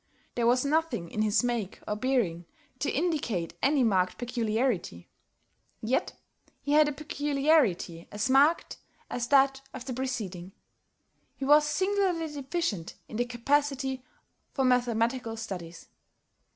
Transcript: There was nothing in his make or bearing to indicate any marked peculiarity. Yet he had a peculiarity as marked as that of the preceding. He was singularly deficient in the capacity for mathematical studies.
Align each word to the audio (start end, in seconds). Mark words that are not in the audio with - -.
There 0.33 0.47
was 0.47 0.65
nothing 0.65 1.11
in 1.11 1.21
his 1.21 1.43
make 1.43 1.79
or 1.87 1.95
bearing 1.95 2.47
to 2.79 2.89
indicate 2.89 3.53
any 3.61 3.83
marked 3.83 4.17
peculiarity. 4.17 5.07
Yet 5.79 6.13
he 6.63 6.71
had 6.71 6.87
a 6.89 6.91
peculiarity 6.91 8.07
as 8.11 8.27
marked 8.27 8.77
as 9.11 9.27
that 9.27 9.61
of 9.75 9.85
the 9.85 9.93
preceding. 9.93 10.53
He 11.35 11.45
was 11.45 11.67
singularly 11.67 12.33
deficient 12.33 12.95
in 13.07 13.17
the 13.17 13.25
capacity 13.25 14.03
for 14.55 14.65
mathematical 14.65 15.37
studies. 15.37 15.87